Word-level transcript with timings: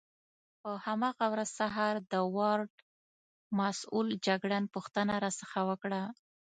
په 0.61 0.69
هماغه 0.85 1.25
ورځ 1.33 1.49
سهار 1.59 1.95
د 2.11 2.13
وارډ 2.35 2.71
مسؤل 3.59 4.07
جګړن 4.25 4.63
پوښتنه 4.75 5.13
راڅخه 5.23 5.61
وکړه. 5.69 6.01